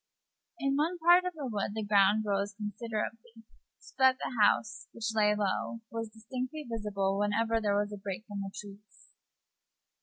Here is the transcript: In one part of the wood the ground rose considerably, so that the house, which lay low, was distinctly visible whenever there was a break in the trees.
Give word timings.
In 0.57 0.77
one 0.77 0.97
part 0.97 1.25
of 1.25 1.33
the 1.35 1.45
wood 1.45 1.75
the 1.75 1.83
ground 1.85 2.25
rose 2.25 2.55
considerably, 2.55 3.43
so 3.77 3.93
that 3.99 4.17
the 4.17 4.33
house, 4.41 4.87
which 4.93 5.13
lay 5.13 5.35
low, 5.35 5.81
was 5.91 6.09
distinctly 6.09 6.65
visible 6.67 7.19
whenever 7.19 7.61
there 7.61 7.77
was 7.77 7.93
a 7.93 7.97
break 8.01 8.25
in 8.27 8.39
the 8.39 8.51
trees. 8.59 9.09